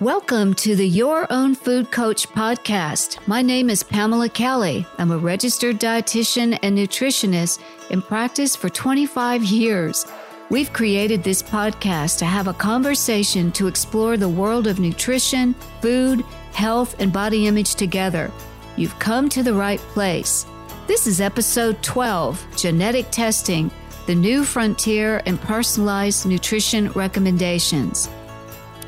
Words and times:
Welcome 0.00 0.54
to 0.54 0.74
the 0.74 0.88
Your 0.88 1.30
Own 1.30 1.54
Food 1.54 1.90
Coach 1.90 2.26
podcast. 2.30 3.18
My 3.28 3.42
name 3.42 3.68
is 3.68 3.82
Pamela 3.82 4.30
Kelly. 4.30 4.86
I'm 4.96 5.10
a 5.10 5.18
registered 5.18 5.78
dietitian 5.78 6.58
and 6.62 6.78
nutritionist 6.78 7.60
in 7.90 8.00
practice 8.00 8.56
for 8.56 8.70
25 8.70 9.44
years. 9.44 10.06
We've 10.48 10.72
created 10.72 11.22
this 11.22 11.42
podcast 11.42 12.16
to 12.20 12.24
have 12.24 12.48
a 12.48 12.54
conversation 12.54 13.52
to 13.52 13.66
explore 13.66 14.16
the 14.16 14.26
world 14.26 14.66
of 14.66 14.80
nutrition, 14.80 15.52
food, 15.82 16.24
health, 16.54 16.98
and 16.98 17.12
body 17.12 17.46
image 17.46 17.74
together. 17.74 18.32
You've 18.76 18.98
come 19.00 19.28
to 19.28 19.42
the 19.42 19.52
right 19.52 19.80
place. 19.80 20.46
This 20.86 21.06
is 21.06 21.20
episode 21.20 21.82
12 21.82 22.56
Genetic 22.56 23.10
Testing, 23.10 23.70
the 24.06 24.14
New 24.14 24.44
Frontier 24.44 25.18
in 25.26 25.36
Personalized 25.36 26.24
Nutrition 26.24 26.90
Recommendations. 26.92 28.08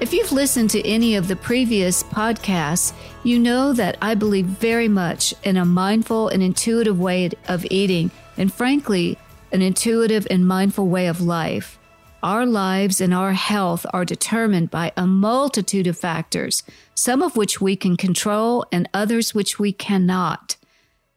If 0.03 0.13
you've 0.13 0.33
listened 0.33 0.71
to 0.71 0.85
any 0.85 1.15
of 1.15 1.29
the 1.29 1.37
previous 1.37 2.03
podcasts, 2.03 2.93
you 3.23 3.39
know 3.39 3.73
that 3.75 3.99
I 4.03 4.17
believe 4.17 4.47
very 4.47 4.89
much 4.89 5.33
in 5.45 5.57
a 5.57 5.65
mindful 5.65 6.27
and 6.27 6.43
intuitive 6.43 6.99
way 6.99 7.31
of 7.47 7.65
eating, 7.71 8.11
and 8.37 8.53
frankly, 8.53 9.17
an 9.53 9.63
intuitive 9.63 10.27
and 10.29 10.45
mindful 10.45 10.89
way 10.89 11.07
of 11.07 11.21
life. 11.21 11.79
Our 12.21 12.45
lives 12.45 13.01
and 13.01 13.15
our 13.15 13.33
health 13.35 13.87
are 13.93 14.05
determined 14.05 14.73
by 14.73 14.91
a 14.97 15.07
multitude 15.07 15.87
of 15.87 15.97
factors, 15.97 16.65
some 16.97 17.23
of 17.23 17.37
which 17.37 17.61
we 17.61 17.77
can 17.77 17.97
control 17.97 18.67
and 18.73 18.89
others 18.93 19.37
which 19.37 19.61
we 19.61 19.71
cannot. 19.71 20.57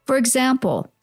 For 0.05 0.15
example, 0.15 0.93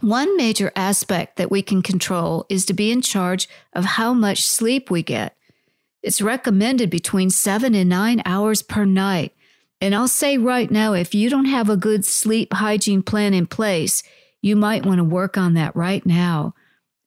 one 0.00 0.36
major 0.36 0.72
aspect 0.74 1.36
that 1.36 1.48
we 1.48 1.62
can 1.62 1.80
control 1.80 2.44
is 2.48 2.66
to 2.66 2.74
be 2.74 2.90
in 2.90 3.02
charge 3.02 3.48
of 3.72 3.84
how 3.84 4.12
much 4.14 4.42
sleep 4.42 4.90
we 4.90 5.04
get. 5.04 5.36
It's 6.04 6.20
recommended 6.20 6.90
between 6.90 7.30
seven 7.30 7.74
and 7.74 7.88
nine 7.88 8.20
hours 8.26 8.60
per 8.60 8.84
night. 8.84 9.32
And 9.80 9.94
I'll 9.94 10.06
say 10.06 10.36
right 10.36 10.70
now, 10.70 10.92
if 10.92 11.14
you 11.14 11.30
don't 11.30 11.46
have 11.46 11.70
a 11.70 11.78
good 11.78 12.04
sleep 12.04 12.52
hygiene 12.52 13.02
plan 13.02 13.32
in 13.32 13.46
place, 13.46 14.02
you 14.42 14.54
might 14.54 14.84
want 14.84 14.98
to 14.98 15.04
work 15.04 15.38
on 15.38 15.54
that 15.54 15.74
right 15.74 16.04
now. 16.04 16.54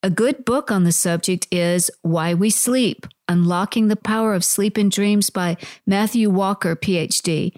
A 0.01 0.09
good 0.09 0.45
book 0.45 0.71
on 0.71 0.83
the 0.83 0.91
subject 0.91 1.47
is 1.51 1.91
Why 2.01 2.33
We 2.33 2.49
Sleep 2.49 3.05
Unlocking 3.27 3.87
the 3.87 3.95
Power 3.95 4.33
of 4.33 4.43
Sleep 4.43 4.77
and 4.77 4.91
Dreams 4.91 5.29
by 5.29 5.57
Matthew 5.85 6.31
Walker, 6.31 6.75
PhD. 6.75 7.53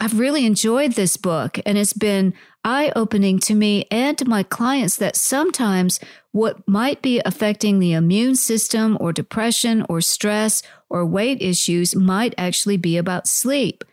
I've 0.00 0.18
really 0.18 0.44
enjoyed 0.44 0.92
this 0.92 1.16
book, 1.16 1.60
and 1.64 1.78
it's 1.78 1.92
been 1.92 2.34
eye 2.64 2.92
opening 2.96 3.38
to 3.40 3.54
me 3.54 3.86
and 3.92 4.18
to 4.18 4.24
my 4.24 4.42
clients 4.42 4.96
that 4.96 5.14
sometimes 5.14 6.00
what 6.32 6.66
might 6.66 7.00
be 7.00 7.20
affecting 7.24 7.78
the 7.78 7.92
immune 7.92 8.34
system 8.34 8.96
or 8.98 9.12
depression 9.12 9.84
or 9.88 10.00
stress 10.00 10.62
or 10.90 11.06
weight 11.06 11.40
issues 11.40 11.94
might 11.94 12.34
actually 12.36 12.76
be 12.76 12.98
about 12.98 13.26
sleep. 13.28 13.84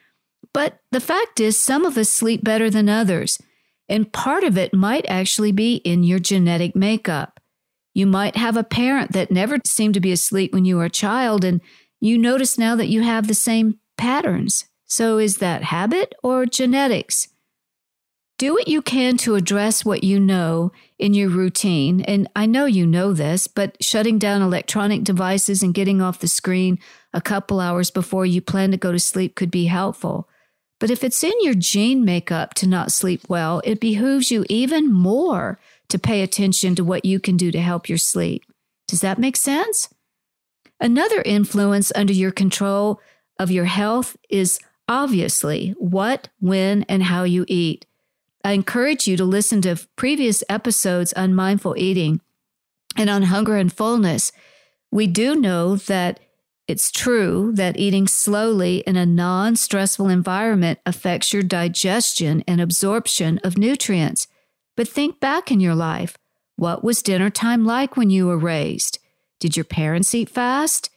But 0.52 0.80
the 0.92 1.00
fact 1.00 1.40
is, 1.40 1.60
some 1.60 1.86
of 1.86 1.98
us 1.98 2.10
sleep 2.10 2.44
better 2.44 2.70
than 2.70 2.90
others, 2.90 3.40
and 3.88 4.12
part 4.12 4.44
of 4.44 4.58
it 4.58 4.74
might 4.74 5.06
actually 5.08 5.52
be 5.52 5.76
in 5.76 6.04
your 6.04 6.20
genetic 6.20 6.76
makeup. 6.76 7.40
You 7.94 8.08
might 8.08 8.36
have 8.36 8.58
a 8.58 8.64
parent 8.64 9.14
that 9.14 9.32
never 9.32 9.60
seemed 9.66 9.94
to 9.94 10.00
be 10.00 10.12
asleep 10.12 10.54
when 10.54 10.66
you 10.66 10.78
were 10.78 10.86
a 10.86 10.90
child, 10.90 11.44
and 11.44 11.62
you 12.00 12.18
notice 12.18 12.58
now 12.58 12.76
that 12.76 12.90
you 12.90 13.04
have 13.04 13.28
the 13.28 13.34
same 13.34 13.80
patterns. 13.98 14.66
So, 14.86 15.18
is 15.18 15.38
that 15.38 15.64
habit 15.64 16.16
or 16.24 16.46
genetics? 16.46 17.28
Do 18.38 18.54
what 18.54 18.68
you 18.68 18.84
can 18.84 19.18
to 19.18 19.34
address 19.34 19.84
what 19.84 20.04
you 20.04 20.20
know 20.20 20.72
in 21.00 21.16
your 21.16 21.30
routine. 21.30 22.02
And 22.02 22.28
I 22.36 22.46
know 22.46 22.66
you 22.66 22.86
know 22.86 23.12
this, 23.12 23.48
but 23.48 23.84
shutting 23.84 24.20
down 24.20 24.44
electronic 24.44 25.04
devices 25.04 25.64
and 25.64 25.74
getting 25.74 26.04
off 26.04 26.20
the 26.20 26.28
screen 26.28 26.78
a 27.14 27.22
couple 27.22 27.60
hours 27.60 27.90
before 27.90 28.28
you 28.28 28.42
plan 28.42 28.70
to 28.72 28.78
go 28.78 28.92
to 28.92 29.00
sleep 29.00 29.34
could 29.34 29.50
be 29.50 29.66
helpful. 29.66 30.30
But 30.80 30.92
if 30.92 31.04
it's 31.04 31.24
in 31.24 31.34
your 31.42 31.56
gene 31.56 32.06
makeup 32.06 32.54
to 32.56 32.68
not 32.68 32.92
sleep 32.92 33.22
well, 33.28 33.60
it 33.64 33.80
behooves 33.80 34.30
you 34.30 34.46
even 34.50 34.94
more 34.94 35.60
to 35.90 35.98
pay 35.98 36.22
attention 36.22 36.76
to 36.76 36.84
what 36.84 37.06
you 37.06 37.20
can 37.20 37.38
do 37.38 37.52
to 37.52 37.60
help 37.60 37.90
your 37.90 37.98
sleep. 37.98 38.44
Does 38.88 39.02
that 39.02 39.18
make 39.18 39.36
sense? 39.36 39.90
Another 40.80 41.24
influence 41.24 41.92
under 41.96 42.14
your 42.14 42.32
control 42.32 43.02
of 43.40 43.50
your 43.50 43.66
health 43.66 44.16
is 44.30 44.60
obviously 44.88 45.74
what, 45.80 46.30
when, 46.40 46.84
and 46.84 47.02
how 47.02 47.24
you 47.24 47.44
eat. 47.48 47.87
I 48.48 48.54
encourage 48.54 49.10
you 49.10 49.18
to 49.18 49.26
listen 49.26 49.62
to 49.64 49.76
previous 49.98 50.42
episodes 50.48 51.12
on 51.12 51.36
mindful 51.36 51.76
eating 51.78 52.22
and 52.96 53.10
on 53.10 53.24
hunger 53.24 53.58
and 53.58 53.70
fullness. 53.70 54.32
We 54.90 55.06
do 55.06 55.36
know 55.36 55.76
that 55.76 56.22
it's 56.66 56.90
true 56.90 57.52
that 57.56 57.78
eating 57.78 58.08
slowly 58.08 58.86
in 58.88 58.96
a 58.96 59.06
non 59.06 59.58
stressful 59.58 60.08
environment 60.08 60.80
affects 60.86 61.34
your 61.34 61.44
digestion 61.44 62.42
and 62.48 62.62
absorption 62.62 63.38
of 63.44 63.58
nutrients. 63.58 64.28
But 64.78 64.88
think 64.88 65.20
back 65.20 65.52
in 65.52 65.60
your 65.60 65.76
life. 65.76 66.18
What 66.56 66.86
was 66.86 67.02
dinner 67.02 67.30
time 67.30 67.66
like 67.66 67.98
when 67.98 68.10
you 68.10 68.28
were 68.28 68.38
raised? 68.38 69.00
Did 69.42 69.58
your 69.58 69.66
parents 69.66 70.16
eat 70.16 70.30
fast? 70.30 70.90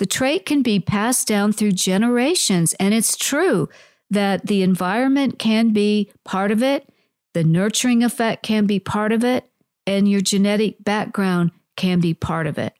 The 0.00 0.04
trait 0.06 0.44
can 0.44 0.60
be 0.60 0.78
passed 0.78 1.26
down 1.26 1.54
through 1.54 1.72
generations, 1.72 2.74
and 2.74 2.92
it's 2.92 3.16
true 3.16 3.70
that 4.10 4.46
the 4.46 4.62
environment 4.62 5.38
can 5.38 5.72
be 5.72 6.10
part 6.24 6.50
of 6.50 6.62
it, 6.62 6.89
the 7.34 7.44
nurturing 7.44 8.02
effect 8.02 8.42
can 8.42 8.66
be 8.66 8.80
part 8.80 9.12
of 9.12 9.24
it, 9.24 9.50
and 9.86 10.08
your 10.08 10.20
genetic 10.20 10.82
background 10.82 11.52
can 11.76 12.00
be 12.00 12.14
part 12.14 12.46
of 12.46 12.58
it. 12.58 12.74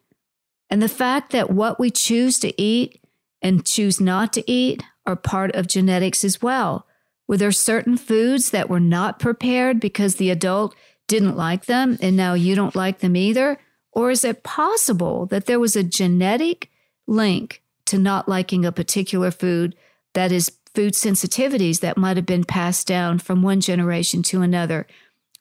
And 0.68 0.82
the 0.82 0.88
fact 0.88 1.32
that 1.32 1.50
what 1.50 1.80
we 1.80 1.90
choose 1.90 2.38
to 2.40 2.60
eat 2.60 3.00
and 3.42 3.64
choose 3.64 4.00
not 4.00 4.32
to 4.34 4.50
eat 4.50 4.82
are 5.06 5.16
part 5.16 5.54
of 5.54 5.66
genetics 5.66 6.24
as 6.24 6.42
well. 6.42 6.86
Were 7.26 7.36
there 7.36 7.52
certain 7.52 7.96
foods 7.96 8.50
that 8.50 8.68
were 8.68 8.80
not 8.80 9.18
prepared 9.18 9.80
because 9.80 10.16
the 10.16 10.30
adult 10.30 10.74
didn't 11.08 11.36
like 11.36 11.66
them 11.66 11.98
and 12.00 12.16
now 12.16 12.34
you 12.34 12.54
don't 12.54 12.76
like 12.76 12.98
them 12.98 13.16
either? 13.16 13.58
Or 13.92 14.10
is 14.10 14.24
it 14.24 14.42
possible 14.42 15.26
that 15.26 15.46
there 15.46 15.60
was 15.60 15.74
a 15.74 15.82
genetic 15.82 16.70
link 17.06 17.62
to 17.86 17.98
not 17.98 18.28
liking 18.28 18.64
a 18.64 18.72
particular 18.72 19.30
food 19.30 19.74
that 20.14 20.30
is 20.30 20.50
food 20.74 20.94
sensitivities 20.94 21.80
that 21.80 21.96
might 21.96 22.16
have 22.16 22.26
been 22.26 22.44
passed 22.44 22.86
down 22.86 23.18
from 23.18 23.42
one 23.42 23.60
generation 23.60 24.22
to 24.22 24.42
another. 24.42 24.86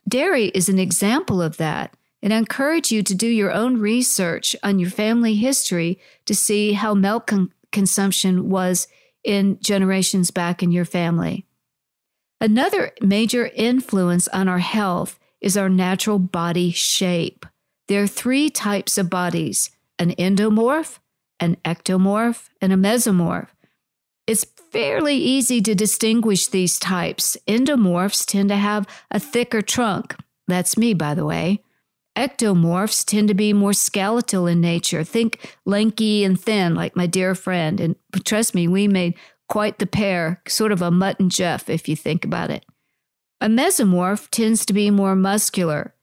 Dairy 0.08 0.46
is 0.48 0.70
an 0.70 0.80
example 0.80 1.42
of 1.42 1.58
that. 1.58 1.96
And 2.22 2.34
I 2.34 2.38
encourage 2.38 2.92
you 2.92 3.02
to 3.04 3.16
do 3.16 3.28
your 3.28 3.52
own 3.52 3.80
research 3.80 4.56
on 4.64 4.80
your 4.80 4.90
family 4.90 5.36
history 5.36 6.00
to 6.26 6.36
see 6.36 6.74
how 6.74 6.94
milk 6.94 7.28
con- 7.28 7.54
consumption 7.72 8.50
was 8.50 8.88
in 9.24 9.58
generations 9.62 10.32
back 10.32 10.62
in 10.62 10.72
your 10.72 10.86
family. 10.86 11.46
Another 12.42 12.92
major 13.02 13.52
influence 13.54 14.28
on 14.30 14.48
our 14.48 14.60
health 14.60 15.20
is 15.42 15.58
our 15.58 15.70
natural 15.70 16.20
body 16.20 16.72
shape. 16.72 17.46
There 17.88 18.04
are 18.04 18.08
three 18.08 18.50
types 18.50 18.98
of 18.98 19.10
bodies 19.10 19.72
an 19.98 20.12
endomorph, 20.12 21.00
an 21.42 21.58
ectomorph, 21.66 22.48
and 22.62 22.72
a 22.72 22.78
mesomorph. 22.78 23.50
It's 24.26 24.46
fairly 24.72 25.16
easy 25.16 25.62
to 25.62 25.76
distinguish 25.76 26.48
these 26.48 26.80
types. 26.80 27.38
Endomorphs 27.48 28.26
tend 28.26 28.50
to 28.50 28.56
have 28.56 28.88
a 29.12 29.20
thicker 29.20 29.62
trunk. 29.62 30.16
That's 30.48 30.78
me, 30.78 30.94
by 30.94 31.14
the 31.14 31.26
way. 31.26 31.64
Ectomorphs 32.16 33.06
tend 33.06 33.28
to 33.30 33.34
be 33.34 33.54
more 33.54 33.74
skeletal 33.74 34.46
in 34.46 34.60
nature. 34.60 35.04
Think 35.04 35.56
lanky 35.66 36.24
and 36.24 36.40
thin, 36.40 36.76
like 36.76 36.96
my 36.96 37.06
dear 37.06 37.36
friend. 37.36 37.80
And 37.80 37.96
trust 38.26 38.54
me, 38.54 38.68
we 38.68 38.88
made 38.88 39.16
quite 39.48 39.80
the 39.80 39.88
pair, 39.88 40.42
sort 40.48 40.72
of 40.72 40.82
a 40.82 40.92
Mutt 40.92 41.20
and 41.20 41.32
Jeff, 41.32 41.70
if 41.70 41.88
you 41.88 41.96
think 41.96 42.26
about 42.26 42.52
it. 42.52 42.66
A 43.42 43.48
mesomorph 43.48 44.28
tends 44.30 44.66
to 44.66 44.74
be 44.74 44.92
more 44.92 45.16
muscular. 45.16 45.96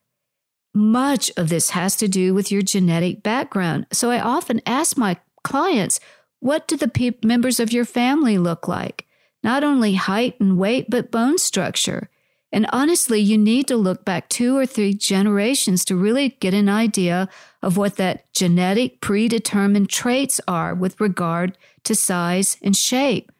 Much 0.73 1.31
of 1.37 1.49
this 1.49 1.71
has 1.71 1.95
to 1.97 2.07
do 2.07 2.33
with 2.33 2.51
your 2.51 2.61
genetic 2.61 3.21
background. 3.21 3.85
So 3.91 4.09
I 4.09 4.19
often 4.19 4.61
ask 4.65 4.97
my 4.97 5.17
clients, 5.43 5.99
what 6.39 6.67
do 6.67 6.77
the 6.77 6.87
pe- 6.87 7.17
members 7.23 7.59
of 7.59 7.71
your 7.71 7.85
family 7.85 8.37
look 8.37 8.67
like? 8.67 9.05
Not 9.43 9.63
only 9.63 9.95
height 9.95 10.39
and 10.39 10.57
weight, 10.57 10.89
but 10.89 11.11
bone 11.11 11.37
structure. 11.37 12.09
And 12.51 12.67
honestly, 12.71 13.19
you 13.19 13.37
need 13.37 13.67
to 13.67 13.75
look 13.75 14.05
back 14.05 14.29
two 14.29 14.57
or 14.57 14.65
three 14.65 14.93
generations 14.93 15.83
to 15.85 15.95
really 15.95 16.29
get 16.39 16.53
an 16.53 16.69
idea 16.69 17.27
of 17.61 17.75
what 17.75 17.97
that 17.97 18.31
genetic 18.33 19.01
predetermined 19.01 19.89
traits 19.89 20.39
are 20.47 20.73
with 20.73 20.99
regard 21.01 21.57
to 21.83 21.95
size 21.95 22.57
and 22.61 22.75
shape. 22.75 23.31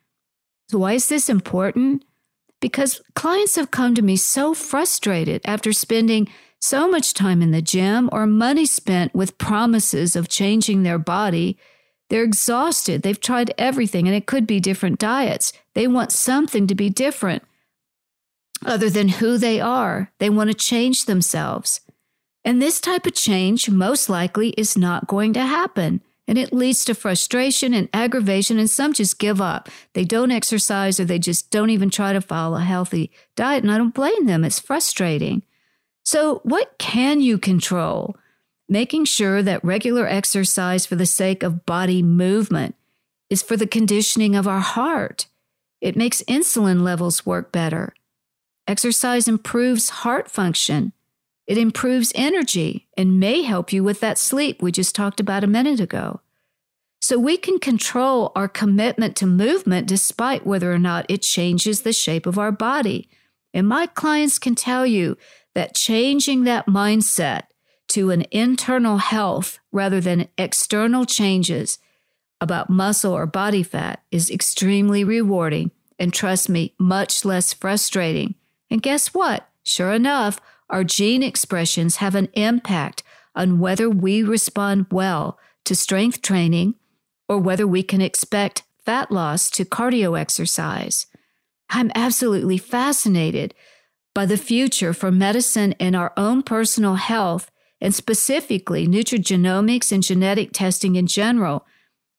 So, 0.69 0.79
why 0.79 0.93
is 0.93 1.07
this 1.07 1.29
important? 1.29 2.03
Because 2.59 3.01
clients 3.15 3.55
have 3.55 3.71
come 3.71 3.95
to 3.95 4.01
me 4.01 4.17
so 4.17 4.53
frustrated 4.53 5.41
after 5.45 5.71
spending 5.71 6.27
so 6.59 6.89
much 6.89 7.13
time 7.13 7.41
in 7.41 7.51
the 7.51 7.61
gym 7.61 8.09
or 8.11 8.25
money 8.25 8.65
spent 8.65 9.13
with 9.13 9.37
promises 9.37 10.15
of 10.15 10.27
changing 10.27 10.83
their 10.83 10.97
body 10.97 11.57
they're 12.09 12.23
exhausted. 12.23 13.01
They've 13.01 13.19
tried 13.19 13.53
everything, 13.57 14.07
and 14.07 14.15
it 14.15 14.25
could 14.25 14.47
be 14.47 14.59
different 14.59 14.99
diets. 14.99 15.53
They 15.73 15.87
want 15.87 16.11
something 16.11 16.67
to 16.67 16.75
be 16.75 16.89
different 16.89 17.43
other 18.65 18.89
than 18.89 19.09
who 19.09 19.37
they 19.37 19.59
are. 19.59 20.11
They 20.19 20.29
want 20.29 20.49
to 20.49 20.55
change 20.55 21.05
themselves. 21.05 21.81
And 22.45 22.61
this 22.61 22.79
type 22.79 23.05
of 23.05 23.13
change 23.13 23.69
most 23.69 24.09
likely 24.09 24.49
is 24.51 24.77
not 24.77 25.07
going 25.07 25.33
to 25.33 25.41
happen. 25.41 26.01
And 26.29 26.37
it 26.37 26.53
leads 26.53 26.83
to 26.85 26.95
frustration 26.95 27.73
and 27.73 27.87
aggravation, 27.93 28.59
and 28.59 28.69
some 28.69 28.93
just 28.93 29.19
give 29.19 29.39
up. 29.39 29.69
They 29.93 30.03
don't 30.03 30.31
exercise 30.31 30.99
or 30.99 31.05
they 31.05 31.19
just 31.19 31.51
don't 31.51 31.69
even 31.69 31.89
try 31.89 32.13
to 32.13 32.21
follow 32.21 32.57
a 32.57 32.61
healthy 32.61 33.11
diet. 33.35 33.63
And 33.63 33.71
I 33.71 33.77
don't 33.77 33.93
blame 33.93 34.25
them, 34.25 34.43
it's 34.43 34.59
frustrating. 34.59 35.43
So, 36.03 36.39
what 36.43 36.77
can 36.77 37.21
you 37.21 37.37
control? 37.37 38.15
Making 38.69 39.05
sure 39.05 39.41
that 39.41 39.63
regular 39.63 40.05
exercise 40.07 40.85
for 40.85 40.95
the 40.95 41.05
sake 41.05 41.41
of 41.41 41.65
body 41.65 42.03
movement 42.03 42.75
is 43.29 43.41
for 43.41 43.55
the 43.55 43.67
conditioning 43.67 44.35
of 44.35 44.47
our 44.47 44.59
heart. 44.59 45.27
It 45.79 45.95
makes 45.95 46.21
insulin 46.23 46.81
levels 46.81 47.25
work 47.25 47.51
better. 47.51 47.93
Exercise 48.67 49.27
improves 49.27 49.89
heart 49.89 50.29
function. 50.29 50.91
It 51.45 51.57
improves 51.57 52.11
energy 52.13 52.87
and 52.97 53.19
may 53.19 53.43
help 53.43 53.71
you 53.71 53.83
with 53.83 54.01
that 54.01 54.17
sleep 54.17 54.61
we 54.61 54.71
just 54.71 54.93
talked 54.93 55.21
about 55.21 55.45
a 55.45 55.47
minute 55.47 55.79
ago. 55.79 56.19
So 56.99 57.17
we 57.17 57.37
can 57.37 57.59
control 57.59 58.33
our 58.35 58.49
commitment 58.49 59.15
to 59.17 59.25
movement 59.25 59.87
despite 59.87 60.45
whether 60.45 60.73
or 60.73 60.79
not 60.79 61.05
it 61.07 61.21
changes 61.21 61.81
the 61.81 61.93
shape 61.93 62.25
of 62.25 62.37
our 62.37 62.51
body. 62.51 63.07
And 63.53 63.67
my 63.67 63.85
clients 63.85 64.39
can 64.39 64.55
tell 64.55 64.85
you 64.85 65.17
that 65.55 65.75
changing 65.75 66.43
that 66.43 66.65
mindset 66.65 67.43
to 67.89 68.11
an 68.11 68.25
internal 68.31 68.97
health 68.97 69.59
rather 69.71 70.01
than 70.01 70.27
external 70.37 71.05
changes 71.05 71.79
about 72.39 72.69
muscle 72.69 73.13
or 73.13 73.25
body 73.25 73.63
fat 73.63 74.03
is 74.11 74.29
extremely 74.29 75.03
rewarding 75.03 75.71
and 75.99 76.13
trust 76.13 76.47
me, 76.49 76.73
much 76.79 77.25
less 77.25 77.53
frustrating. 77.53 78.35
And 78.69 78.81
guess 78.81 79.13
what? 79.13 79.47
Sure 79.63 79.91
enough, 79.91 80.39
our 80.69 80.83
gene 80.83 81.23
expressions 81.23 81.97
have 81.97 82.15
an 82.15 82.29
impact 82.33 83.03
on 83.35 83.59
whether 83.59 83.89
we 83.89 84.23
respond 84.23 84.87
well 84.91 85.39
to 85.65 85.75
strength 85.75 86.21
training 86.21 86.75
or 87.27 87.39
whether 87.39 87.67
we 87.67 87.83
can 87.83 88.01
expect 88.01 88.63
fat 88.85 89.11
loss 89.11 89.49
to 89.51 89.65
cardio 89.65 90.19
exercise. 90.19 91.07
I'm 91.69 91.91
absolutely 91.95 92.57
fascinated 92.57 93.53
by 94.13 94.25
the 94.25 94.37
future 94.37 94.93
for 94.93 95.11
medicine 95.11 95.75
and 95.79 95.95
our 95.95 96.13
own 96.17 96.41
personal 96.41 96.95
health, 96.95 97.51
and 97.79 97.93
specifically 97.93 98.87
nutrigenomics 98.87 99.91
and 99.91 100.03
genetic 100.03 100.51
testing 100.51 100.95
in 100.95 101.07
general. 101.07 101.65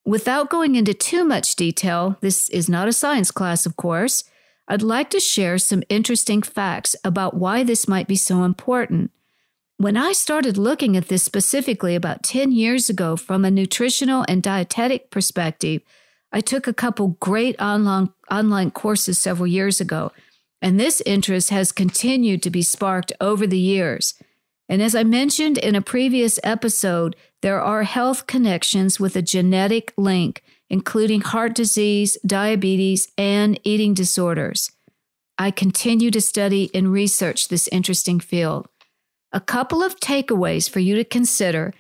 Without 0.05 0.51
going 0.51 0.75
into 0.75 0.95
too 0.95 1.25
much 1.25 1.57
detail, 1.57 2.17
this 2.21 2.49
is 2.51 2.69
not 2.69 2.89
a 2.89 2.93
science 2.93 3.31
class, 3.31 3.67
of 3.67 3.77
course. 3.77 4.25
I'd 4.67 4.83
like 4.83 5.11
to 5.11 5.21
share 5.21 5.59
some 5.59 5.83
interesting 5.89 6.43
facts 6.43 6.95
about 7.03 7.35
why 7.35 7.65
this 7.65 7.89
might 7.89 8.07
be 8.07 8.17
so 8.17 8.45
important. 8.45 9.11
When 9.79 9.97
I 9.97 10.13
started 10.13 10.59
looking 10.59 10.97
at 10.97 11.09
this 11.09 11.23
specifically 11.23 11.95
about 11.95 12.23
10 12.23 12.53
years 12.53 12.91
ago 12.91 13.17
from 13.17 13.45
a 13.45 13.51
nutritional 13.51 14.25
and 14.29 14.43
dietetic 14.43 15.11
perspective, 15.11 15.83
I 16.33 16.41
took 16.41 16.67
a 16.67 16.75
couple 16.75 17.17
great 17.21 17.61
online, 17.61 18.11
online 18.31 18.71
courses 18.71 19.19
several 19.19 19.47
years 19.47 19.81
ago, 19.81 20.13
and 20.61 20.79
this 20.79 21.01
interest 21.07 21.51
has 21.51 21.73
continued 21.73 22.43
to 22.43 22.51
be 22.51 22.63
sparked 22.63 23.13
over 23.21 23.47
the 23.47 23.59
years. 23.59 24.15
And 24.69 24.83
as 24.83 24.95
I 24.95 25.03
mentioned 25.03 25.59
in 25.59 25.75
a 25.75 25.83
previous 25.83 26.39
episode, 26.45 27.17
there 27.41 27.61
are 27.61 27.85
health 27.85 28.27
connections 28.27 29.01
with 29.01 29.17
a 29.17 29.23
genetic 29.23 29.93
link 29.97 30.43
including 30.71 31.21
heart 31.21 31.55
disease, 31.55 32.17
diabetes, 32.27 33.11
and 33.17 33.59
eating 33.65 33.95
disorders. 33.95 34.71
I 35.39 35.51
continue 35.51 36.11
to 36.11 36.21
study 36.21 36.71
and 36.75 36.93
research 36.93 37.49
this 37.49 37.69
interesting 37.69 38.21
field. 38.21 38.69
A 39.33 39.41
couple 39.41 39.83
of 39.83 40.01
takeaways 40.01 40.69
for 40.69 40.81
you 40.81 40.97
to 40.97 41.05
consider 41.05 41.73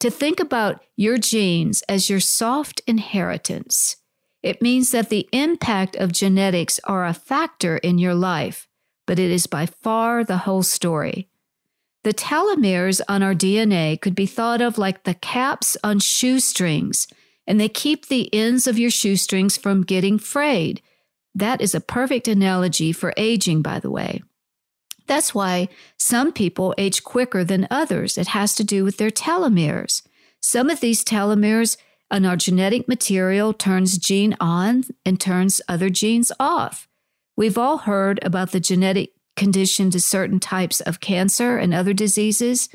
to 0.00 0.10
think 0.10 0.38
about 0.38 0.84
your 0.96 1.16
genes 1.16 1.82
as 1.88 2.10
your 2.10 2.20
soft 2.20 2.82
inheritance. 2.86 3.96
It 4.42 4.60
means 4.60 4.90
that 4.90 5.08
the 5.08 5.28
impact 5.32 5.96
of 5.96 6.12
genetics 6.12 6.78
are 6.84 7.06
a 7.06 7.14
factor 7.14 7.78
in 7.78 7.98
your 7.98 8.14
life, 8.14 8.68
but 9.06 9.18
it 9.18 9.30
is 9.30 9.46
by 9.46 9.66
far 9.66 10.22
the 10.22 10.38
whole 10.38 10.62
story. 10.62 11.28
The 12.06 12.14
telomeres 12.14 13.00
on 13.08 13.24
our 13.24 13.34
DNA 13.34 14.00
could 14.00 14.14
be 14.14 14.26
thought 14.26 14.60
of 14.60 14.78
like 14.78 15.02
the 15.02 15.14
caps 15.14 15.76
on 15.82 15.98
shoestrings 15.98 17.08
and 17.48 17.58
they 17.58 17.68
keep 17.68 18.06
the 18.06 18.32
ends 18.32 18.68
of 18.68 18.78
your 18.78 18.92
shoestrings 18.92 19.56
from 19.56 19.82
getting 19.82 20.16
frayed. 20.16 20.80
That 21.34 21.60
is 21.60 21.74
a 21.74 21.80
perfect 21.80 22.28
analogy 22.28 22.92
for 22.92 23.12
aging, 23.16 23.62
by 23.62 23.80
the 23.80 23.90
way. 23.90 24.22
That's 25.08 25.34
why 25.34 25.68
some 25.98 26.30
people 26.30 26.76
age 26.78 27.02
quicker 27.02 27.42
than 27.42 27.66
others. 27.72 28.16
It 28.16 28.28
has 28.28 28.54
to 28.54 28.62
do 28.62 28.84
with 28.84 28.98
their 28.98 29.10
telomeres. 29.10 30.06
Some 30.40 30.70
of 30.70 30.78
these 30.78 31.02
telomeres 31.02 31.76
in 32.08 32.24
our 32.24 32.36
genetic 32.36 32.86
material 32.86 33.52
turns 33.52 33.98
gene 33.98 34.36
on 34.38 34.84
and 35.04 35.20
turns 35.20 35.60
other 35.66 35.90
genes 35.90 36.30
off. 36.38 36.86
We've 37.36 37.58
all 37.58 37.78
heard 37.78 38.20
about 38.22 38.52
the 38.52 38.60
genetic 38.60 39.10
condition 39.36 39.90
to 39.90 40.00
certain 40.00 40.40
types 40.40 40.80
of 40.80 41.00
cancer 41.00 41.56
and 41.58 41.72
other 41.72 41.92
diseases. 41.92 42.68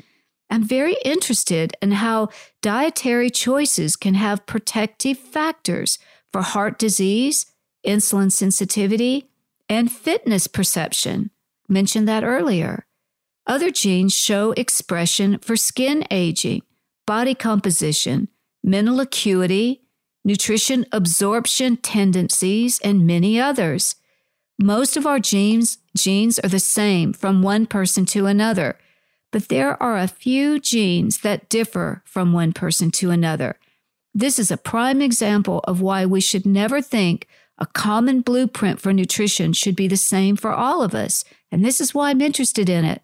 I'm 0.48 0.64
very 0.64 0.96
interested 1.04 1.74
in 1.82 1.92
how 1.92 2.28
dietary 2.60 3.30
choices 3.30 3.96
can 3.96 4.14
have 4.14 4.46
protective 4.46 5.18
factors 5.18 5.98
for 6.32 6.42
heart 6.42 6.78
disease, 6.78 7.46
insulin 7.86 8.30
sensitivity, 8.30 9.28
and 9.68 9.90
fitness 9.90 10.46
perception. 10.46 11.30
Mentioned 11.68 12.06
that 12.08 12.24
earlier. 12.24 12.86
Other 13.46 13.70
genes 13.70 14.14
show 14.14 14.52
expression 14.52 15.38
for 15.38 15.56
skin 15.56 16.04
aging, 16.10 16.62
body 17.06 17.34
composition, 17.34 18.28
mental 18.62 19.00
acuity, 19.00 19.82
nutrition 20.24 20.86
absorption 20.92 21.76
tendencies, 21.76 22.78
and 22.80 23.06
many 23.06 23.40
others. 23.40 23.96
Most 24.62 24.96
of 24.96 25.06
our 25.06 25.18
genes, 25.18 25.78
genes 25.96 26.38
are 26.38 26.48
the 26.48 26.60
same 26.60 27.12
from 27.12 27.42
one 27.42 27.66
person 27.66 28.06
to 28.06 28.26
another 28.26 28.78
but 29.32 29.48
there 29.48 29.82
are 29.82 29.96
a 29.96 30.06
few 30.06 30.60
genes 30.60 31.18
that 31.18 31.48
differ 31.48 32.02
from 32.04 32.32
one 32.32 32.52
person 32.52 32.90
to 32.92 33.10
another. 33.10 33.58
This 34.14 34.38
is 34.38 34.50
a 34.50 34.58
prime 34.58 35.00
example 35.00 35.60
of 35.64 35.80
why 35.80 36.04
we 36.04 36.20
should 36.20 36.46
never 36.46 36.80
think 36.82 37.26
a 37.58 37.66
common 37.66 38.20
blueprint 38.20 38.78
for 38.78 38.92
nutrition 38.92 39.54
should 39.54 39.74
be 39.74 39.88
the 39.88 39.96
same 39.96 40.36
for 40.36 40.52
all 40.52 40.82
of 40.82 40.94
us. 40.94 41.24
And 41.50 41.64
this 41.64 41.80
is 41.80 41.94
why 41.94 42.10
I'm 42.10 42.20
interested 42.20 42.68
in 42.68 42.84
it. 42.84 43.02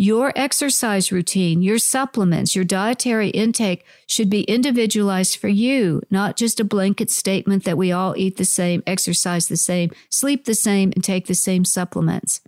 Your 0.00 0.32
exercise 0.36 1.10
routine, 1.10 1.60
your 1.60 1.78
supplements, 1.78 2.54
your 2.54 2.64
dietary 2.64 3.30
intake 3.30 3.84
should 4.06 4.30
be 4.30 4.42
individualized 4.42 5.36
for 5.36 5.48
you, 5.48 6.02
not 6.08 6.36
just 6.36 6.60
a 6.60 6.64
blanket 6.64 7.10
statement 7.10 7.64
that 7.64 7.76
we 7.76 7.90
all 7.90 8.14
eat 8.16 8.36
the 8.36 8.44
same, 8.44 8.80
exercise 8.86 9.48
the 9.48 9.56
same, 9.56 9.90
sleep 10.08 10.44
the 10.44 10.54
same, 10.54 10.92
and 10.94 11.02
take 11.02 11.26
the 11.26 11.34
same 11.34 11.64
supplements. 11.64 12.40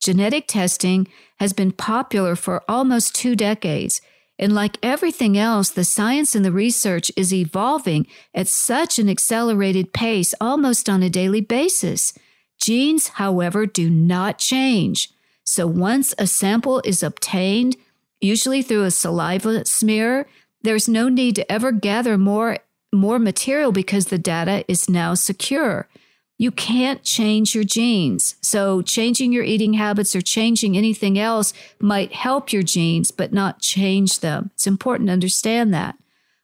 Genetic 0.00 0.46
testing 0.46 1.08
has 1.40 1.52
been 1.52 1.72
popular 1.72 2.34
for 2.34 2.64
almost 2.66 3.14
two 3.14 3.36
decades. 3.36 4.00
And 4.38 4.54
like 4.54 4.78
everything 4.82 5.36
else, 5.36 5.68
the 5.68 5.84
science 5.84 6.34
and 6.34 6.42
the 6.42 6.50
research 6.50 7.12
is 7.18 7.34
evolving 7.34 8.06
at 8.34 8.48
such 8.48 8.98
an 8.98 9.10
accelerated 9.10 9.92
pace 9.92 10.34
almost 10.40 10.88
on 10.88 11.02
a 11.02 11.10
daily 11.10 11.42
basis. 11.42 12.14
Genes, 12.58 13.08
however, 13.08 13.66
do 13.66 13.90
not 13.90 14.38
change. 14.38 15.10
So 15.44 15.66
once 15.66 16.14
a 16.18 16.26
sample 16.26 16.80
is 16.84 17.02
obtained, 17.02 17.76
usually 18.20 18.62
through 18.62 18.84
a 18.84 18.90
saliva 18.90 19.64
smear, 19.64 20.26
there's 20.62 20.88
no 20.88 21.08
need 21.08 21.36
to 21.36 21.52
ever 21.52 21.72
gather 21.72 22.16
more, 22.16 22.58
more 22.92 23.18
material 23.18 23.72
because 23.72 24.06
the 24.06 24.18
data 24.18 24.64
is 24.68 24.88
now 24.88 25.14
secure. 25.14 25.88
You 26.38 26.50
can't 26.50 27.02
change 27.02 27.54
your 27.54 27.64
genes. 27.64 28.36
So, 28.40 28.82
changing 28.82 29.32
your 29.32 29.44
eating 29.44 29.74
habits 29.74 30.16
or 30.16 30.20
changing 30.20 30.76
anything 30.76 31.18
else 31.18 31.52
might 31.80 32.12
help 32.12 32.52
your 32.52 32.62
genes, 32.62 33.10
but 33.10 33.32
not 33.32 33.60
change 33.60 34.20
them. 34.20 34.50
It's 34.54 34.66
important 34.66 35.08
to 35.08 35.12
understand 35.12 35.72
that. 35.74 35.96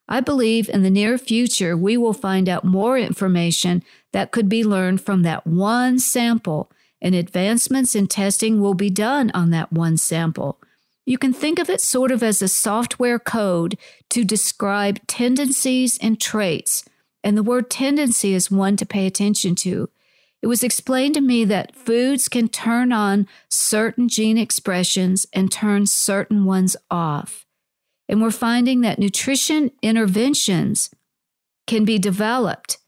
I 0.09 0.21
believe 0.21 0.69
in 0.69 0.83
the 0.83 0.91
near 0.91 1.19
future, 1.19 1.77
we 1.77 1.97
will 1.97 2.13
find 2.13 2.49
out 2.49 2.65
more 2.65 2.97
information 2.97 3.83
that 4.13 4.31
could 4.31 4.49
be 4.49 4.65
learned 4.65 5.01
from 5.01 5.23
that 5.23 5.47
one 5.47 5.99
sample, 5.99 6.71
and 7.01 7.15
advancements 7.15 7.95
in 7.95 8.07
testing 8.07 8.61
will 8.61 8.75
be 8.75 8.91
done 8.91 9.31
on 9.33 9.51
that 9.51 9.73
one 9.73 9.97
sample. 9.97 10.61
You 11.07 11.19
can 11.19 11.33
think 11.33 11.59
of 11.59 11.71
it 11.71 11.81
sort 11.81 12.11
of 12.11 12.23
as 12.23 12.43
a 12.43 12.49
software 12.49 13.19
code 13.19 13.79
to 14.11 14.25
describe 14.25 15.07
tendencies 15.07 15.97
and 15.99 16.21
traits 16.21 16.85
and 17.25 17.37
the 17.37 17.43
word 17.43 17.71
tendency 17.71 18.35
is 18.35 18.51
one 18.51 18.77
to 18.77 18.87
pay 18.87 19.07
attention 19.07 19.55
to. 19.57 19.91
It 20.41 20.47
was 20.47 20.63
explained 20.63 21.15
to 21.15 21.21
me 21.21 21.45
that 21.45 21.75
foods 21.75 22.29
can 22.29 22.49
turn 22.49 22.93
on 22.93 23.27
certain 23.51 24.09
gene 24.09 24.39
expressions 24.39 25.27
and 25.33 25.51
turn 25.51 25.87
certain 25.87 26.45
ones 26.45 26.77
off. 26.91 27.45
And 28.09 28.23
we're 28.23 28.31
finding 28.31 28.81
that 28.83 28.99
nutrition 28.99 29.73
interventions 29.83 30.91
can 31.67 31.85
be 31.85 31.99
developed 31.99 32.79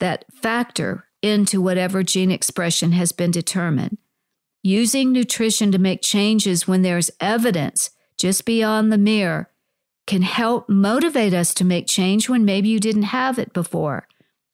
that 0.00 0.26
factor 0.32 1.06
into 1.22 1.60
whatever 1.60 2.02
gene 2.02 2.30
expression 2.30 2.92
has 2.92 3.12
been 3.12 3.30
determined. 3.30 3.98
Using 4.62 5.12
nutrition 5.12 5.72
to 5.72 5.78
make 5.78 6.02
changes 6.02 6.66
when 6.66 6.82
there's 6.82 7.10
evidence 7.20 7.90
just 8.16 8.44
beyond 8.44 8.92
the 8.92 8.98
mirror 8.98 9.50
can 10.06 10.22
help 10.22 10.68
motivate 10.68 11.34
us 11.34 11.54
to 11.54 11.64
make 11.64 11.86
change 11.86 12.28
when 12.28 12.44
maybe 12.44 12.68
you 12.68 12.80
didn't 12.80 13.02
have 13.02 13.38
it 13.38 13.52
before. 13.52 14.08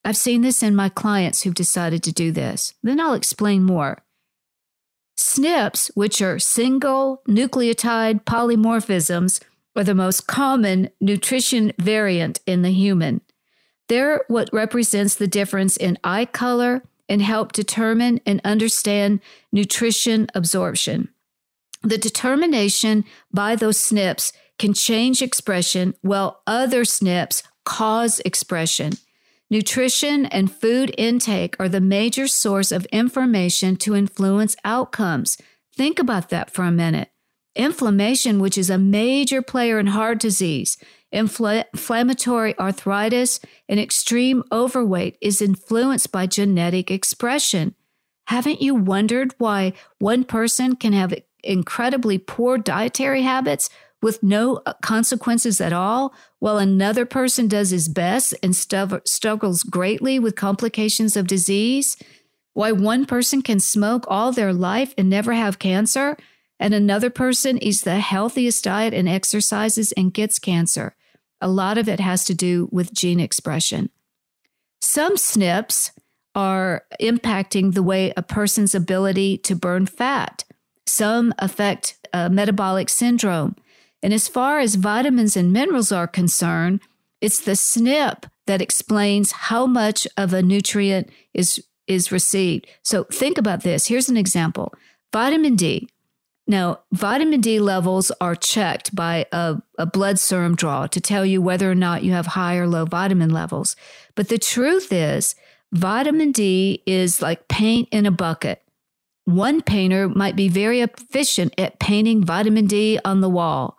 I've 0.04 0.16
seen 0.16 0.42
this 0.42 0.62
in 0.62 0.76
my 0.76 0.88
clients 0.88 1.42
who've 1.42 1.54
decided 1.54 2.02
to 2.02 2.12
do 2.12 2.32
this. 2.32 2.74
Then 2.82 3.00
I'll 3.00 3.14
explain 3.14 3.62
more. 3.62 4.02
SNPs, 5.16 5.90
which 5.94 6.20
are 6.20 6.38
single 6.38 7.22
nucleotide 7.26 8.24
polymorphisms, 8.24 9.40
are 9.76 9.84
the 9.84 9.94
most 9.94 10.26
common 10.26 10.90
nutrition 11.00 11.72
variant 11.78 12.40
in 12.46 12.62
the 12.62 12.70
human. 12.70 13.20
They're 13.88 14.24
what 14.28 14.50
represents 14.52 15.14
the 15.14 15.26
difference 15.26 15.76
in 15.76 15.98
eye 16.02 16.24
color 16.24 16.82
and 17.08 17.20
help 17.20 17.52
determine 17.52 18.20
and 18.24 18.40
understand 18.44 19.20
nutrition 19.52 20.26
absorption. 20.34 21.08
The 21.82 21.98
determination 21.98 23.04
by 23.32 23.56
those 23.56 23.78
SNPs 23.78 24.32
can 24.58 24.72
change 24.72 25.20
expression, 25.20 25.94
while 26.00 26.40
other 26.46 26.84
SNPs 26.84 27.42
cause 27.64 28.20
expression. 28.20 28.94
Nutrition 29.50 30.26
and 30.26 30.50
food 30.50 30.94
intake 30.96 31.56
are 31.60 31.68
the 31.68 31.80
major 31.80 32.26
source 32.26 32.72
of 32.72 32.86
information 32.86 33.76
to 33.76 33.94
influence 33.94 34.56
outcomes. 34.64 35.36
Think 35.76 35.98
about 35.98 36.30
that 36.30 36.50
for 36.50 36.64
a 36.64 36.70
minute. 36.70 37.10
Inflammation, 37.54 38.40
which 38.40 38.56
is 38.56 38.70
a 38.70 38.78
major 38.78 39.42
player 39.42 39.78
in 39.78 39.88
heart 39.88 40.18
disease, 40.18 40.76
infl- 41.14 41.64
inflammatory 41.72 42.58
arthritis, 42.58 43.40
and 43.68 43.80
extreme 43.80 44.42
overweight, 44.50 45.16
is 45.20 45.40
influenced 45.40 46.10
by 46.12 46.26
genetic 46.26 46.90
expression. 46.90 47.74
Haven't 48.26 48.60
you 48.60 48.74
wondered 48.74 49.34
why 49.38 49.74
one 49.98 50.24
person 50.24 50.76
can 50.76 50.92
have 50.92 51.14
incredibly 51.42 52.18
poor 52.18 52.58
dietary 52.58 53.22
habits 53.22 53.68
with 54.02 54.22
no 54.22 54.60
uh, 54.66 54.74
consequences 54.82 55.60
at 55.60 55.72
all, 55.72 56.14
while 56.38 56.58
another 56.58 57.06
person 57.06 57.48
does 57.48 57.70
his 57.70 57.88
best 57.88 58.34
and 58.42 58.54
struggles 58.54 59.62
greatly 59.62 60.18
with 60.18 60.36
complications 60.36 61.16
of 61.16 61.26
disease? 61.26 61.96
Why 62.52 62.72
one 62.72 63.06
person 63.06 63.40
can 63.42 63.60
smoke 63.60 64.04
all 64.08 64.30
their 64.30 64.52
life 64.52 64.94
and 64.98 65.08
never 65.08 65.32
have 65.32 65.58
cancer, 65.58 66.16
and 66.60 66.72
another 66.72 67.10
person 67.10 67.62
eats 67.62 67.80
the 67.80 67.98
healthiest 67.98 68.62
diet 68.62 68.94
and 68.94 69.08
exercises 69.08 69.92
and 69.92 70.12
gets 70.12 70.38
cancer? 70.38 70.94
A 71.44 71.48
lot 71.48 71.76
of 71.76 71.90
it 71.90 72.00
has 72.00 72.24
to 72.24 72.34
do 72.34 72.70
with 72.72 72.94
gene 72.94 73.20
expression. 73.20 73.90
Some 74.80 75.16
SNPs 75.16 75.90
are 76.34 76.84
impacting 76.98 77.74
the 77.74 77.82
way 77.82 78.14
a 78.16 78.22
person's 78.22 78.74
ability 78.74 79.36
to 79.38 79.54
burn 79.54 79.84
fat. 79.84 80.44
Some 80.86 81.34
affect 81.38 81.98
uh, 82.14 82.30
metabolic 82.30 82.88
syndrome. 82.88 83.56
And 84.02 84.14
as 84.14 84.26
far 84.26 84.58
as 84.58 84.76
vitamins 84.76 85.36
and 85.36 85.52
minerals 85.52 85.92
are 85.92 86.06
concerned, 86.06 86.80
it's 87.20 87.42
the 87.42 87.52
SNP 87.52 88.24
that 88.46 88.62
explains 88.62 89.32
how 89.32 89.66
much 89.66 90.08
of 90.16 90.32
a 90.32 90.42
nutrient 90.42 91.10
is 91.34 91.62
is 91.86 92.10
received. 92.10 92.66
So 92.82 93.04
think 93.04 93.36
about 93.36 93.64
this. 93.64 93.88
Here's 93.88 94.08
an 94.08 94.16
example. 94.16 94.72
Vitamin 95.12 95.56
D. 95.56 95.90
Now, 96.46 96.80
vitamin 96.92 97.40
D 97.40 97.58
levels 97.58 98.12
are 98.20 98.34
checked 98.34 98.94
by 98.94 99.26
a, 99.32 99.56
a 99.78 99.86
blood 99.86 100.18
serum 100.18 100.56
draw 100.56 100.86
to 100.86 101.00
tell 101.00 101.24
you 101.24 101.40
whether 101.40 101.70
or 101.70 101.74
not 101.74 102.04
you 102.04 102.12
have 102.12 102.26
high 102.26 102.56
or 102.56 102.68
low 102.68 102.84
vitamin 102.84 103.30
levels. 103.30 103.76
But 104.14 104.28
the 104.28 104.38
truth 104.38 104.92
is, 104.92 105.34
vitamin 105.72 106.32
D 106.32 106.82
is 106.86 107.22
like 107.22 107.48
paint 107.48 107.88
in 107.90 108.04
a 108.04 108.10
bucket. 108.10 108.62
One 109.24 109.62
painter 109.62 110.06
might 110.08 110.36
be 110.36 110.48
very 110.48 110.80
efficient 110.80 111.54
at 111.56 111.78
painting 111.78 112.22
vitamin 112.22 112.66
D 112.66 112.98
on 113.04 113.22
the 113.22 113.30
wall 113.30 113.78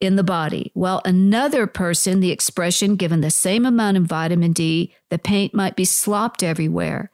in 0.00 0.16
the 0.16 0.24
body, 0.24 0.72
while 0.74 1.00
another 1.04 1.68
person, 1.68 2.18
the 2.18 2.32
expression 2.32 2.96
given 2.96 3.20
the 3.20 3.30
same 3.30 3.64
amount 3.64 3.96
of 3.96 4.02
vitamin 4.02 4.52
D, 4.52 4.92
the 5.10 5.18
paint 5.18 5.54
might 5.54 5.76
be 5.76 5.84
slopped 5.84 6.42
everywhere. 6.42 7.12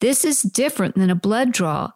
This 0.00 0.24
is 0.24 0.42
different 0.42 0.96
than 0.96 1.08
a 1.08 1.14
blood 1.14 1.52
draw. 1.52 1.92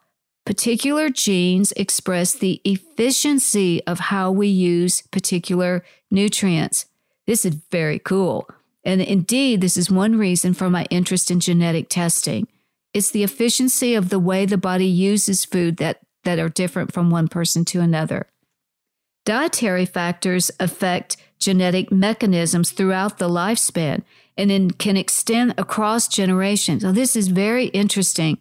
Particular 0.47 1.11
genes 1.11 1.73
express 1.73 2.33
the 2.33 2.61
efficiency 2.65 3.85
of 3.87 3.99
how 3.99 4.31
we 4.31 4.49
use 4.49 5.03
particular 5.11 5.85
nutrients. 6.11 6.87
This 7.27 7.45
is 7.45 7.55
very 7.71 7.99
cool. 7.99 8.49
And 8.85 9.01
indeed, 9.01 9.61
this 9.61 9.77
is 9.77 9.91
one 9.91 10.17
reason 10.19 10.55
for 10.55 10.71
my 10.71 10.87
interest 10.91 11.31
in 11.31 11.41
genetic 11.41 11.89
testing. 11.89 12.49
It's 12.93 13.11
the 13.11 13.23
efficiency 13.23 13.95
of 13.95 14.09
the 14.09 14.19
way 14.19 14.47
the 14.47 14.59
body 14.59 14.87
uses 14.87 15.45
food 15.45 15.77
that, 15.77 16.01
that 16.25 16.39
are 16.39 16.49
different 16.49 16.93
from 16.93 17.11
one 17.11 17.29
person 17.29 17.65
to 17.67 17.81
another. 17.81 18.27
Dietary 19.25 19.85
factors 19.85 20.51
affect 20.59 21.17
genetic 21.39 21.93
mechanisms 21.93 22.71
throughout 22.71 23.19
the 23.19 23.29
lifespan 23.29 24.03
and 24.37 24.51
in, 24.51 24.71
can 24.71 24.97
extend 24.97 25.55
across 25.59 26.09
generations. 26.09 26.83
Now, 26.83 26.93
this 26.93 27.15
is 27.15 27.29
very 27.29 27.67
interesting. 27.67 28.39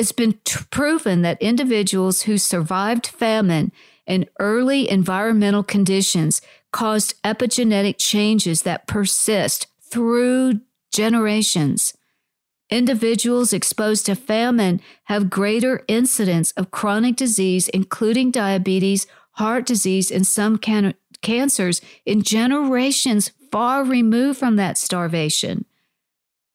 It's 0.00 0.12
been 0.12 0.40
t- 0.46 0.60
proven 0.70 1.20
that 1.20 1.42
individuals 1.42 2.22
who 2.22 2.38
survived 2.38 3.06
famine 3.06 3.70
and 4.06 4.26
early 4.38 4.88
environmental 4.88 5.62
conditions 5.62 6.40
caused 6.72 7.22
epigenetic 7.22 7.96
changes 7.98 8.62
that 8.62 8.86
persist 8.86 9.66
through 9.82 10.62
generations. 10.90 11.92
Individuals 12.70 13.52
exposed 13.52 14.06
to 14.06 14.14
famine 14.14 14.80
have 15.04 15.28
greater 15.28 15.84
incidence 15.86 16.52
of 16.52 16.70
chronic 16.70 17.16
disease, 17.16 17.68
including 17.68 18.30
diabetes, 18.30 19.06
heart 19.32 19.66
disease, 19.66 20.10
and 20.10 20.26
some 20.26 20.56
can- 20.56 20.94
cancers 21.20 21.82
in 22.06 22.22
generations 22.22 23.32
far 23.52 23.84
removed 23.84 24.38
from 24.38 24.56
that 24.56 24.78
starvation. 24.78 25.66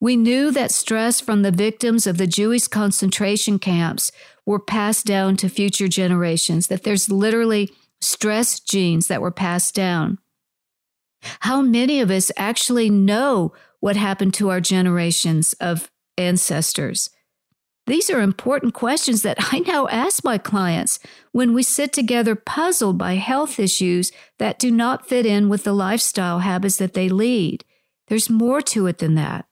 We 0.01 0.15
knew 0.17 0.51
that 0.51 0.71
stress 0.71 1.21
from 1.21 1.41
the 1.41 1.51
victims 1.51 2.05
of 2.05 2.17
the 2.17 2.27
Jewish 2.27 2.67
concentration 2.67 3.59
camps 3.59 4.11
were 4.45 4.59
passed 4.59 5.05
down 5.05 5.37
to 5.37 5.49
future 5.49 5.87
generations, 5.87 6.67
that 6.67 6.83
there's 6.83 7.09
literally 7.09 7.71
stress 8.01 8.59
genes 8.59 9.07
that 9.07 9.21
were 9.21 9.31
passed 9.31 9.73
down. 9.73 10.19
How 11.41 11.61
many 11.61 12.01
of 12.01 12.11
us 12.11 12.31
actually 12.37 12.89
know 12.89 13.53
what 13.79 13.95
happened 13.95 14.33
to 14.35 14.49
our 14.49 14.61
generations 14.61 15.53
of 15.53 15.89
ancestors? 16.17 17.09
These 17.87 18.09
are 18.09 18.21
important 18.21 18.73
questions 18.73 19.21
that 19.21 19.37
I 19.53 19.59
now 19.59 19.87
ask 19.87 20.23
my 20.23 20.37
clients 20.37 20.99
when 21.31 21.53
we 21.53 21.63
sit 21.63 21.93
together 21.93 22.35
puzzled 22.35 22.97
by 22.97 23.15
health 23.15 23.59
issues 23.59 24.11
that 24.39 24.59
do 24.59 24.71
not 24.71 25.07
fit 25.07 25.25
in 25.25 25.49
with 25.49 25.63
the 25.63 25.73
lifestyle 25.73 26.39
habits 26.39 26.77
that 26.77 26.93
they 26.93 27.09
lead. 27.09 27.63
There's 28.07 28.29
more 28.29 28.61
to 28.61 28.87
it 28.87 28.97
than 28.97 29.15
that. 29.15 29.44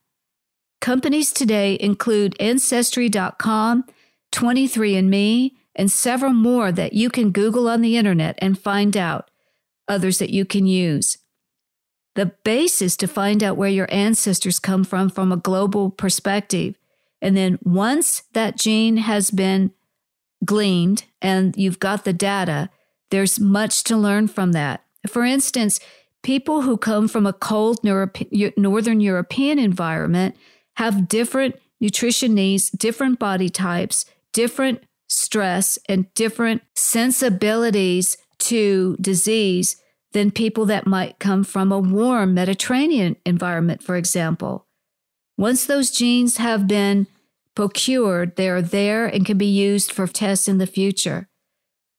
Companies 0.84 1.32
today 1.32 1.78
include 1.80 2.36
Ancestry.com, 2.38 3.84
23andMe, 4.32 5.52
and 5.74 5.90
several 5.90 6.34
more 6.34 6.70
that 6.70 6.92
you 6.92 7.08
can 7.08 7.30
Google 7.30 7.70
on 7.70 7.80
the 7.80 7.96
internet 7.96 8.34
and 8.36 8.58
find 8.58 8.94
out, 8.94 9.30
others 9.88 10.18
that 10.18 10.28
you 10.28 10.44
can 10.44 10.66
use. 10.66 11.16
The 12.16 12.34
basis 12.44 12.98
to 12.98 13.06
find 13.06 13.42
out 13.42 13.56
where 13.56 13.70
your 13.70 13.88
ancestors 13.90 14.58
come 14.58 14.84
from 14.84 15.08
from 15.08 15.32
a 15.32 15.38
global 15.38 15.88
perspective. 15.88 16.76
And 17.22 17.34
then 17.34 17.58
once 17.62 18.24
that 18.34 18.58
gene 18.58 18.98
has 18.98 19.30
been 19.30 19.72
gleaned 20.44 21.04
and 21.22 21.56
you've 21.56 21.80
got 21.80 22.04
the 22.04 22.12
data, 22.12 22.68
there's 23.10 23.40
much 23.40 23.84
to 23.84 23.96
learn 23.96 24.28
from 24.28 24.52
that. 24.52 24.84
For 25.08 25.24
instance, 25.24 25.80
people 26.22 26.60
who 26.60 26.76
come 26.76 27.08
from 27.08 27.24
a 27.24 27.32
cold 27.32 27.78
Northern 27.82 29.00
European 29.00 29.58
environment 29.58 30.36
have 30.76 31.08
different 31.08 31.56
nutrition 31.80 32.34
needs, 32.34 32.70
different 32.70 33.18
body 33.18 33.48
types, 33.48 34.04
different 34.32 34.82
stress, 35.08 35.78
and 35.88 36.12
different 36.14 36.62
sensibilities 36.74 38.16
to 38.38 38.96
disease 39.00 39.76
than 40.12 40.30
people 40.30 40.64
that 40.66 40.86
might 40.86 41.18
come 41.18 41.44
from 41.44 41.72
a 41.72 41.78
warm 41.78 42.34
Mediterranean 42.34 43.16
environment, 43.26 43.82
for 43.82 43.96
example. 43.96 44.66
Once 45.36 45.66
those 45.66 45.90
genes 45.90 46.36
have 46.36 46.66
been 46.66 47.06
procured, 47.54 48.36
they 48.36 48.48
are 48.48 48.62
there 48.62 49.06
and 49.06 49.26
can 49.26 49.36
be 49.38 49.46
used 49.46 49.92
for 49.92 50.06
tests 50.06 50.48
in 50.48 50.58
the 50.58 50.66
future. 50.66 51.28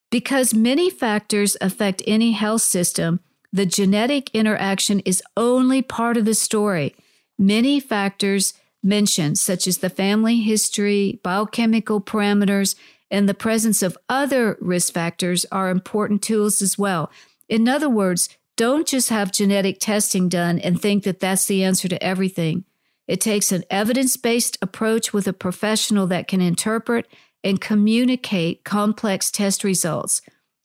Because 0.10 0.54
many 0.54 0.90
factors 0.90 1.58
affect 1.60 2.02
any 2.08 2.32
health 2.32 2.62
system, 2.62 3.20
the 3.52 3.66
genetic 3.66 4.30
interaction 4.34 5.00
is 5.02 5.24
only 5.36 5.82
part 5.82 6.18
of 6.18 6.26
the 6.26 6.34
story. 6.34 6.96
Many 7.38 7.80
factors 7.80 8.54
mentioned, 8.86 9.38
such 9.38 9.68
as 9.68 9.80
the 9.80 9.90
family 9.90 10.42
history, 10.42 11.20
biochemical 11.24 12.00
parameters, 12.00 12.76
and 13.12 13.28
the 13.28 13.34
presence 13.34 13.82
of 13.82 13.98
other 14.08 14.58
risk 14.62 14.94
factors, 14.94 15.46
are 15.52 15.70
important 15.70 16.22
tools 16.22 16.62
as 16.62 16.78
well. 16.78 17.12
In 17.50 17.68
other 17.68 17.90
words, 17.90 18.30
don't 18.56 18.88
just 18.88 19.10
have 19.10 19.32
genetic 19.32 19.80
testing 19.80 20.30
done 20.30 20.60
and 20.60 20.82
think 20.82 21.04
that 21.04 21.20
that's 21.20 21.46
the 21.46 21.64
answer 21.64 21.88
to 21.88 22.02
everything. 22.02 22.64
It 23.08 23.22
takes 23.22 23.52
an 23.52 23.64
evidence 23.70 24.18
based 24.18 24.58
approach 24.62 25.14
with 25.14 25.28
a 25.28 25.34
professional 25.34 26.08
that 26.08 26.28
can 26.28 26.42
interpret 26.42 27.08
and 27.44 27.62
communicate 27.62 28.64
complex 28.64 29.30
test 29.30 29.64
results. 29.64 30.22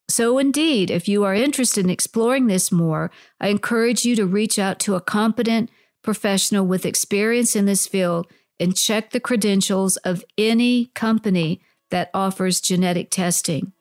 So, 0.09 0.39
indeed, 0.39 0.91
if 0.91 1.07
you 1.07 1.25
are 1.25 1.35
interested 1.35 1.85
in 1.85 1.91
exploring 1.91 2.47
this 2.47 2.73
more, 2.73 3.11
I 3.41 3.49
encourage 3.49 4.05
you 4.05 4.17
to 4.17 4.27
reach 4.27 4.59
out 4.59 4.81
to 4.81 4.95
a 4.95 5.01
competent 5.01 5.71
professional 6.03 6.67
with 6.67 6.87
experience 6.87 7.55
in 7.55 7.67
this 7.67 7.87
field 7.87 8.27
and 8.59 8.77
check 8.77 9.11
the 9.11 9.21
credentials 9.21 9.97
of 9.99 10.25
any 10.37 10.87
company 10.95 11.61
that 11.91 12.11
offers 12.15 12.61
genetic 12.61 13.11
testing. 13.11 13.73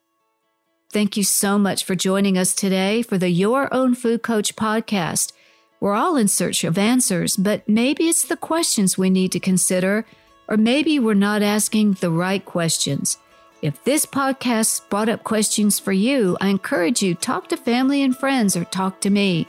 Thank 0.92 1.16
you 1.16 1.24
so 1.24 1.60
much 1.60 1.84
for 1.84 1.94
joining 1.94 2.38
us 2.38 2.54
today 2.54 3.04
for 3.04 3.18
the 3.18 3.30
Your 3.30 3.72
Own 3.74 3.94
Food 3.94 4.24
Coach 4.24 4.56
podcast. 4.56 5.34
We're 5.80 5.94
all 5.94 6.18
in 6.18 6.28
search 6.28 6.64
of 6.64 6.78
answers, 6.78 7.38
but 7.38 7.68
maybe 7.70 8.06
it's 8.06 8.26
the 8.26 8.36
questions 8.36 8.98
we 8.98 9.10
need 9.10 9.32
to 9.34 9.40
consider, 9.40 10.06
or 10.48 10.58
maybe 10.58 10.98
we're 10.98 11.14
not 11.14 11.44
asking 11.44 11.94
the 11.94 12.10
right 12.10 12.44
questions. 12.44 13.18
If 13.62 13.84
this 13.84 14.06
podcast 14.06 14.90
brought 14.90 15.10
up 15.10 15.24
questions 15.24 15.80
for 15.80 15.92
you, 15.92 16.38
I 16.42 16.48
encourage 16.48 17.04
you 17.04 17.14
talk 17.14 17.50
to 17.50 17.58
family 17.58 18.02
and 18.02 18.16
friends 18.16 18.58
or 18.58 18.64
talk 18.66 19.00
to 19.02 19.10
me. 19.10 19.48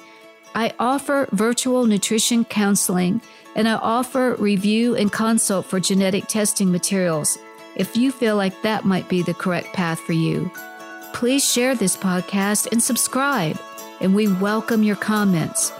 I 0.55 0.73
offer 0.79 1.29
virtual 1.33 1.87
nutrition 1.87 2.45
counseling 2.45 3.21
and 3.55 3.69
I 3.69 3.75
offer 3.75 4.35
review 4.37 4.97
and 4.97 5.13
consult 5.13 5.67
for 5.67 5.81
genetic 5.81 6.27
testing 6.27 6.73
materials 6.73 7.39
if 7.77 7.97
you 7.97 8.11
feel 8.11 8.37
like 8.37 8.63
that 8.63 8.85
might 8.85 9.09
be 9.09 9.23
the 9.23 9.35
correct 9.35 9.73
path 9.73 10.01
for 10.01 10.13
you. 10.13 10.51
Please 11.13 11.45
share 11.45 11.75
this 11.75 11.97
podcast 11.97 12.71
and 12.73 12.83
subscribe, 12.83 13.59
and 14.01 14.15
we 14.15 14.29
welcome 14.29 14.83
your 14.83 14.97
comments. 14.97 15.73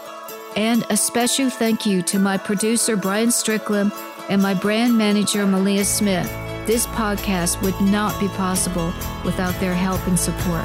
And 0.57 0.85
a 0.91 0.97
special 0.97 1.51
thank 1.51 1.87
you 1.87 2.03
to 2.03 2.19
my 2.19 2.37
producer, 2.37 2.97
Brian 2.97 3.31
Strickland, 3.31 3.93
and 4.29 4.43
my 4.43 4.55
brand 4.55 4.97
manager, 4.97 5.47
Malia 5.47 5.85
Smith. 5.85 6.29
This 6.67 6.87
podcast 6.89 7.61
would 7.63 7.81
not 7.81 8.19
be 8.21 8.29
possible 8.29 8.93
without 9.25 9.59
their 9.61 9.75
help 9.75 10.05
and 10.07 10.19
support. 10.19 10.65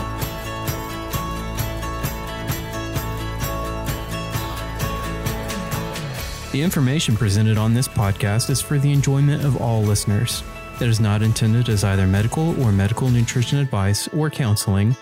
The 6.56 6.64
information 6.64 7.18
presented 7.18 7.58
on 7.58 7.74
this 7.74 7.90
podcast 7.90 8.50
is 8.50 8.62
for 8.62 8.80
the 8.80 8.94
enjoyment 8.94 9.44
of 9.44 9.62
all 9.62 9.82
listeners. 9.82 10.42
It 10.80 10.88
is 10.88 11.02
not 11.02 11.22
intended 11.22 11.68
as 11.68 11.84
either 11.84 12.08
medical 12.08 12.58
or 12.64 12.72
medical 12.72 13.10
nutrition 13.10 13.58
advice 13.58 14.08
or 14.14 14.30
counseling, 14.30 14.96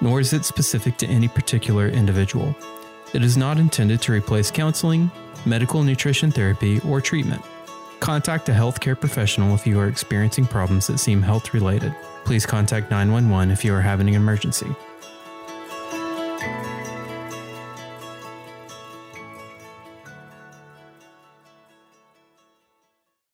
nor 0.00 0.18
is 0.18 0.32
it 0.32 0.46
specific 0.46 0.96
to 0.96 1.06
any 1.06 1.28
particular 1.28 1.88
individual. 1.88 2.56
It 3.12 3.22
is 3.22 3.36
not 3.36 3.58
intended 3.58 4.00
to 4.00 4.12
replace 4.12 4.50
counseling, 4.50 5.10
medical 5.44 5.82
nutrition 5.82 6.30
therapy, 6.30 6.80
or 6.80 7.02
treatment. 7.02 7.42
Contact 8.00 8.48
a 8.48 8.52
healthcare 8.52 8.98
professional 8.98 9.54
if 9.54 9.66
you 9.66 9.78
are 9.78 9.88
experiencing 9.88 10.46
problems 10.46 10.86
that 10.86 10.96
seem 10.96 11.20
health 11.20 11.52
related. 11.52 11.94
Please 12.24 12.46
contact 12.46 12.90
911 12.90 13.50
if 13.50 13.62
you 13.62 13.74
are 13.74 13.82
having 13.82 14.08
an 14.08 14.14
emergency. 14.14 14.74